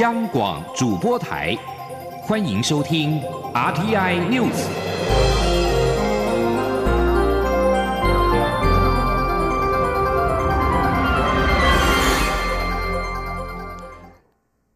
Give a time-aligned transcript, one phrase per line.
[0.00, 1.56] 央广主播台，
[2.20, 3.18] 欢迎收听
[3.54, 4.50] RTI News。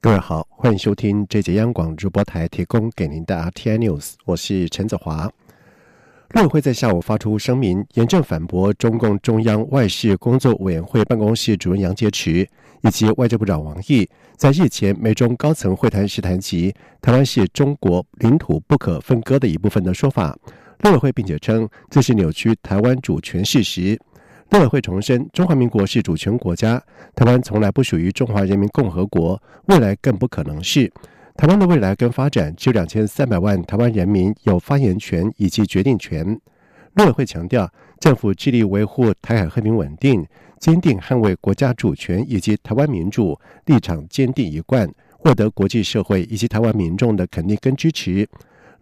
[0.00, 5.30] 各位好，欢迎收听这节央广主播台提供给您的 RTI News，我是陈子华。
[6.30, 12.48] 陆委会在下午发出声明，严正反驳中共中央外事工作委员会办公室主任杨洁篪
[12.84, 20.36] 以及外交部长王毅在日前美中高层会谈时谈及台湾是中国领土不可分割的一部分的说法。
[20.80, 23.98] 陆委会并且称这是扭曲台湾主权事实。
[24.50, 26.80] 陆委会重申，中华民国是主权国家，
[27.14, 30.92] 台湾从来不属于中华人民共和国，未来更不可能是。
[31.36, 36.38] 台湾的未来跟发展，只有两千三百万台湾人民有发言权以及决定权。
[36.94, 37.68] 陆委会强调，
[38.04, 40.22] 政府致力维护台海和平稳定，
[40.58, 48.28] 坚定捍卫国家主权以及台湾民主，立场坚定一贯，获得国际社会以及台湾民众的肯定跟支持。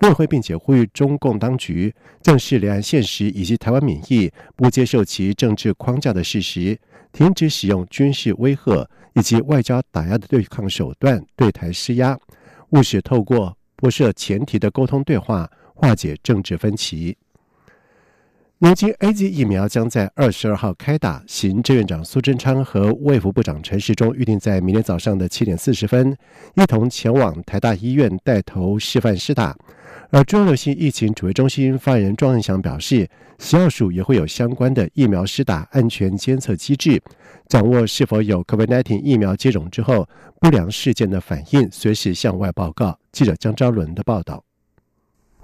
[0.00, 6.76] 陆会并且呼吁中共当局正视两岸现实以及台湾民意，不接受其政治框架的事实，
[7.12, 12.18] 停止使用军事威吓以及外交打压的对抗手段对台施压，
[12.70, 17.16] 务实透过不设前提的沟通对话化解政治分歧。
[18.62, 26.16] 如今 A Z 疫苗将在二十二号开打，行政院长苏贞昌和卫福部长陈时中预定在明天早上的七点四十分，
[26.54, 29.56] 一同前往台大医院带头示范施打。
[30.10, 33.08] 而中央流行疫情指挥中心发言人庄仁祥表示，
[33.40, 37.02] 食药署也会有相关的疫苗施打安全监测机制，
[37.48, 40.08] 掌握是否有 COVID-19 疫苗接种之后
[40.40, 42.96] 不良事件的反应，随时向外报告。
[43.10, 44.44] 记者江昭伦的报道。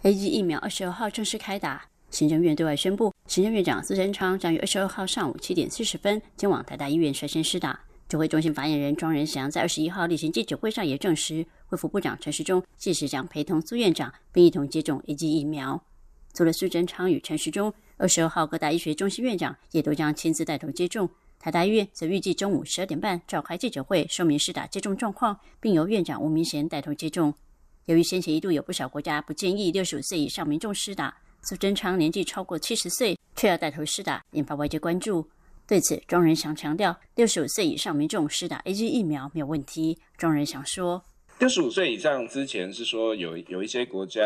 [0.03, 1.87] A G 疫苗二十二号正式开打。
[2.11, 7.79] 行政院对外宣布，行政院长苏贞昌将于二十二号上午七点四十分前往台大医院率先施打。
[8.09, 15.85] 指挥中心发言人庄仁祥在二十一号例行记者会上也证实，卫福部长陈时中届时将陪同苏院长，并一同接种 A G 疫苗。
[16.33, 21.11] 除了苏贞昌与陈时中，二十二号各大医学中心院长也都将亲自带头接种。
[21.39, 27.35] 台大医院则预计中午十二点半召开记者会，说明施打接种状况，并由院长吴明贤带头接种。
[27.85, 31.15] 由于先前一度有不少国家不建议六十五岁以上民众施打。
[31.43, 35.27] 苏贞昌年纪超过七十岁，却要带头施打，引发外界关注。
[35.67, 39.99] 对此，庄仁祥强调，六十五岁以上民众施打 A G 疫苗没有问题。
[40.17, 41.05] 庄仁祥说
[41.39, 44.23] ：“六十五岁以上之前是说有有一些国家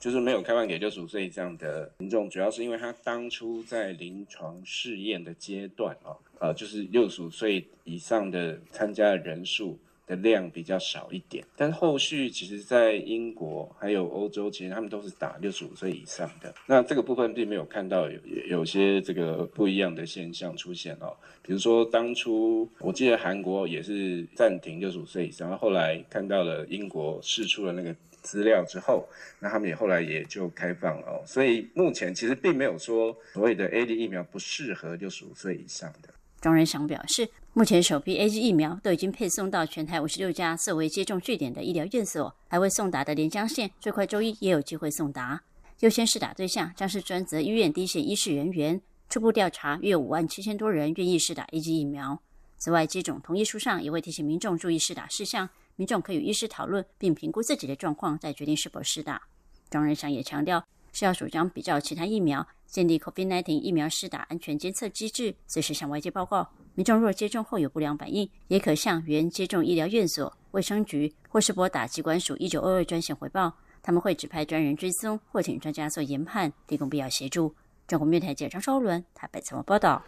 [0.00, 16.54] 就是没有开放给六十五岁以上的民众，主要是因为他当初在临床试验的阶段哦，呃，就是六十五岁以上的参加的人数。”的量比较少一点，但后续其实，在英国还有欧洲，其实他们都是打六十五岁以上的。
[16.66, 21.12] 那这个部分并没有看到有有些这个不一样的现象出现哦。
[21.42, 29.08] 比如说，当初我记得韩国也是暂停六十五岁以上，后来看到了英国试出了那个资料之后，
[29.40, 31.22] 那他们也后来也就开放了。
[31.26, 36.10] 所以目前其实并没有说所谓的 A D 疫苗不适合六十五岁以上的。
[36.46, 45.42] 庄仁祥表示，目前首批 A G 疫苗都已经配送到全台五十六家设为接种据点的医疗院所，还未送达的连江县最快周一也有机会送达。
[45.80, 48.80] 优先试打对象将是专责医院第一线医事人员。
[49.08, 52.22] 初步调查，约五万七千多人愿意试打 A G 疫苗。
[52.58, 59.20] 此外，接种同意书上也会提醒民众注意试打事项，民众可与医师讨论并评估自己的状况，再决定是否试打。
[59.68, 62.46] 庄仁祥也强调，是要主张比较其他疫苗。
[62.66, 66.48] 建立 COVID-19 疫苗施打安全监测机制，随时向外界报告。
[66.74, 77.54] 民众若接种后有不良反应，也可向原接种医疗院所、卫生局或是拨打机关署一九二二专线回报，他们会指派专人追踪或请专家做研判，提供必要协助。
[77.86, 80.02] 中国面台记者张昭伦台北采访报道。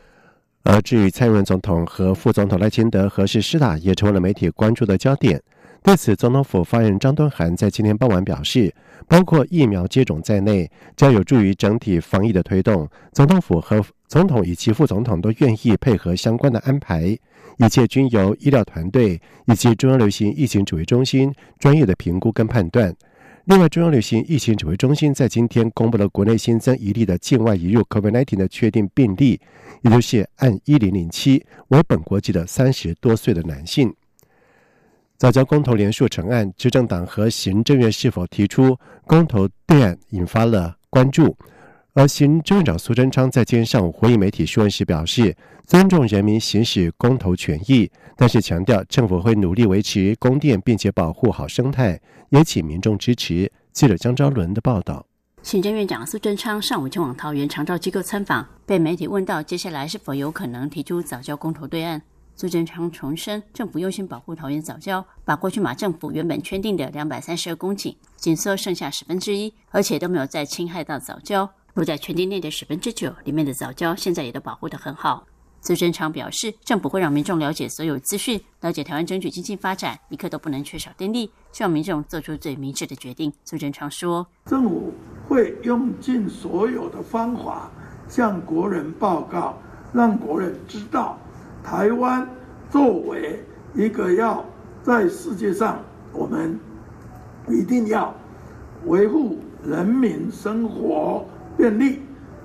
[0.65, 5.43] 而至于蔡英文总统和副总统赖清德何时施打，也成为了媒体关注的焦点。
[5.83, 8.75] 对此，总统府发言人张敦涵在今天傍晚表示，
[9.07, 12.87] 包括疫苗接种在内，将有助于整体防疫的推动。
[13.13, 17.17] 总统府和总统以及副总统都愿意配合相关的安排，
[17.57, 22.95] 一切均由医疗团队以及中央流行疫情指挥中心专业的评估跟判断。
[23.45, 29.41] 另外，中央流行疫情指挥中心在今天公布了国内新增一例的境外移入 COVID-19 的确定病例，
[29.81, 33.95] 也就是按一零零七为本国籍的三十多岁的男性。
[35.19, 41.37] 早教公投连署成案，执政党和行政院是否提出公投对案，引发了关注。
[41.93, 45.37] 而行政院长苏贞昌在今天上午回应媒体询问时表示，
[45.67, 53.51] 尊重人民行使公投权益，但是强调政府会努力维持供电，并且保护好生态，也请民众支持。
[53.73, 55.05] 记者江昭伦的报道。
[55.43, 62.01] 行政院长苏贞昌上午前往桃园长照机构参访，被媒体问到接下来是否有可能提出早教公投对案。
[62.41, 71.51] 苏贞昌重申，政府优先保护桃园早教，把过去马政府原本圈定的两百三十二公顷紧缩剩下十分之一，而且都没有再侵害到早教。
[71.75, 75.27] 落在圈定内的十分之九里面的早教，现在也都保护得很好。
[75.63, 83.33] 苏贞昌表示，政府会让民众了解所有资讯，了解台湾争取经济发展，一刻都不能缺少电力，希望民众做出最明智的决定。
[83.47, 84.95] 苏贞昌说，政府
[85.27, 87.69] 会用尽所有的方法
[88.09, 89.59] 向国人报告，
[89.93, 91.19] 让国人知道。
[91.69, 92.27] 台湾
[92.71, 93.45] 作为
[93.75, 94.43] 一个要
[94.83, 95.79] 在世界上，
[96.15, 96.59] 我们
[97.47, 98.15] 一定要
[98.87, 101.27] 维护人民生活
[101.59, 101.99] 便利，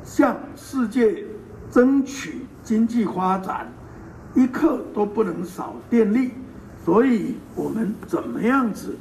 [0.04, 1.24] 向世界
[1.72, 3.72] 争取经济发展，
[4.36, 6.32] 一刻都不能少电力。
[6.84, 8.94] 所以，我们怎么样子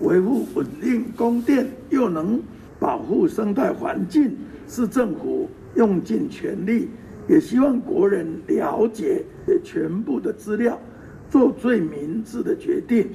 [0.00, 2.38] 维护稳定供电，又能
[2.78, 4.36] 保护生态环境，
[4.68, 6.90] 是政府用尽全力。
[7.28, 9.24] 也希望国人了解
[9.64, 10.78] 全部的资料，
[11.28, 13.10] 做最明智的决定。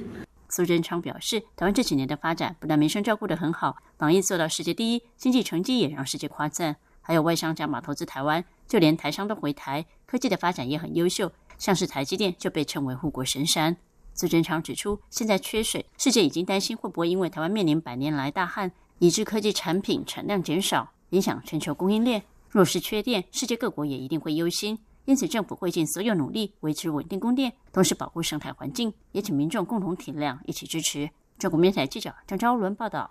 [0.48, 6.76] 苏贞昌表示，台湾这几年的发展不但民生照顾得很好，防疫做到世界第一，经济成绩也让世界夸赞。
[7.02, 13.76] 还有外商加码投资台湾，就连台商都回台，科技的发展也很优秀，像是台积电就被称为护国神山。
[14.14, 22.22] 苏贞昌指出，现在缺水，世界已经担心会不会因为台湾面临百年来大旱，以致科技产品产量减少，影响全球供应链。
[22.56, 24.78] 若是缺电，世界各国也一定会忧心。
[25.04, 31.06] 因此，政府会尽所有努力维持稳定供电，同时保护生态环境，也请民众共同体谅，一起支持。
[31.38, 33.10] 中国面台记者张昭伦报道。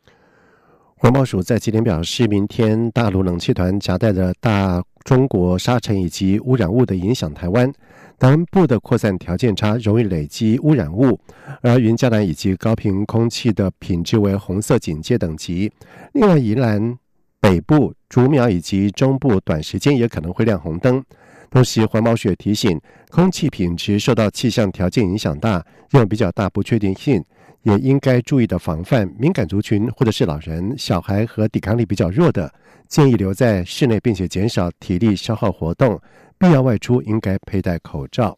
[0.95, 7.71] 环保署在今天表示，明天大陆冷气团夹带着大中国沙尘以及污染物的影响台湾，
[8.17, 11.19] 南部的扩散条件差，容易累积污染物，
[11.61, 15.71] 而云嘉南以及高频空气的品质为红色警戒等级。
[16.13, 16.97] 另外，宜兰。
[17.45, 21.03] 北部、竹苗以及中部短时间也可能会亮红灯。
[21.51, 22.81] 同时，环保署提醒，
[23.11, 27.23] 空气品质受到气象条件影响大，有比较大不确定性，
[27.61, 32.51] 也应该注意的防范敏感族群或者是老人、小孩和抵抗力比较弱的，
[32.87, 36.01] 建议留在室内，并且减少体力消耗活动。
[36.39, 38.35] 必要外出应该佩戴口罩。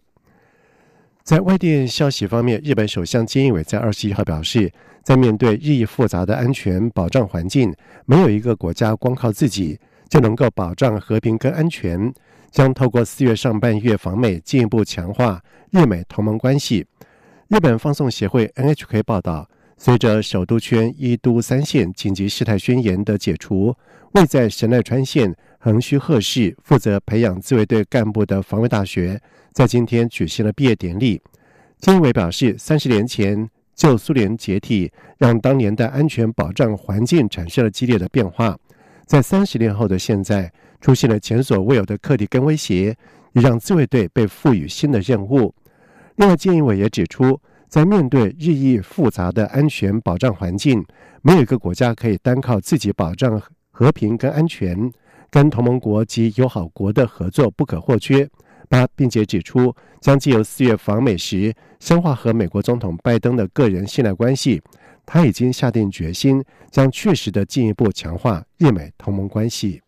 [1.27, 4.71] 在外电消息方面，日本首相菅义伟在二十一号表示。
[5.03, 7.73] 在面对日益复杂的安全保障环境，
[8.05, 9.79] 没有一个国家光靠自己
[10.09, 12.13] 就能够保障和平跟安全。
[12.51, 15.41] 将透过四月上半月访美，进一步强化
[15.71, 16.85] 日美同盟关系。
[17.47, 23.75] 日本放送协会 NHK 报道，随着首都圈一都三县紧急事态宣言的解除，
[24.13, 29.21] 位在神奈川县横须贺市负责培养自卫队干部的防卫大学，
[29.53, 31.21] 在今天举行了毕业典礼。
[31.79, 33.49] 金义伟表示，三十年前。
[33.77, 38.57] 旧苏联解体，让当年的安全保障环境产生了激烈的变化。
[39.05, 40.51] 在三十年后的现在，
[40.81, 42.97] 出现了前所未有的课题跟威胁，
[43.33, 45.53] 也让自卫队被赋予新的任务。
[46.15, 50.83] 另外，建议委也指出，在面对日益复杂的安全保障环境，
[51.21, 53.41] 没有一个国家可以单靠自己保障
[53.71, 54.91] 和平跟安全，
[55.29, 58.27] 跟同盟国及友好国的合作不可或缺。
[58.69, 64.61] 八，并且指出，将借由四月访美时深化和美国总统拜登的个人信赖关系。
[65.05, 69.81] 他已经下定决心，将确实的进一步强化日美同盟关系。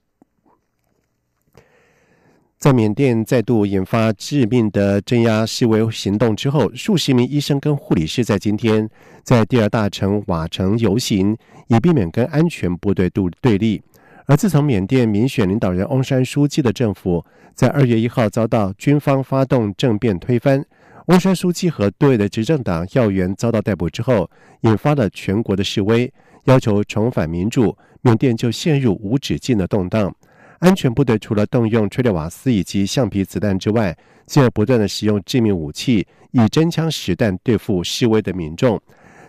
[2.59, 8.89] 在缅甸再度引发致命的镇压示威行动之后，数十名医生跟护理师在今天
[9.23, 11.37] 在第二大城瓦城游行，
[11.69, 13.81] 以避免跟安全部队对对立。
[14.25, 20.61] 而自从缅甸民选领导人翁山书记的政府在二月一号遭到军方发动政变推翻，
[21.05, 24.29] 翁山书记和对的执政党要员遭到逮捕之后，
[24.63, 26.11] 引发了全国的示威，
[26.43, 30.13] 要求重返民主，缅甸就陷入无止境的动荡。
[30.59, 38.79] 安全部队除了动用催泪瓦斯以及橡皮子弹之外，进而不断的使用致命武器，以真枪实弹对付示威的民众。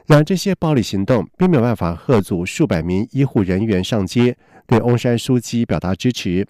[0.06, 4.36] 然而，这些暴力行动并没有办法吓阻数百名医护人员上街。
[4.66, 6.46] 对翁山书记表达支持，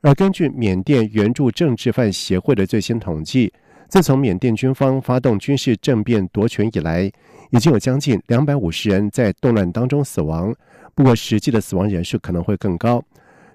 [0.00, 3.52] 而根据缅甸援助政治犯协会的最新统计，
[3.88, 7.10] 自从缅甸军方发动军事政变夺权以来，
[7.50, 10.54] 已经有将近两百五十人在动乱当中死亡。
[10.94, 13.02] 不过，实际的死亡人数可能会更高。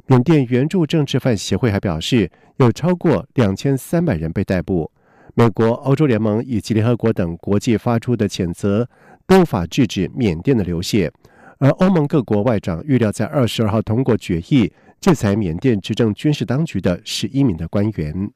[0.10, 4.92] 缅甸援助政治犯协会还表示，有超过两千三百人被逮捕。
[5.36, 8.90] 美国、欧洲联盟以及联合国等国际发出的谴责，
[9.28, 11.14] 都无法制止缅甸的流血。
[11.60, 18.32] 而欧盟各国外长预料在二十二号通过决议，制裁缅甸执政军事当局的十一名的官员。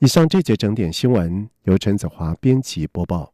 [0.00, 3.32] 以上这节整点新闻由陈子华编辑播报。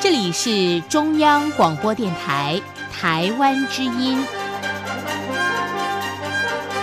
[0.00, 2.60] 这里是中央广播电台
[2.90, 4.18] 台湾之音。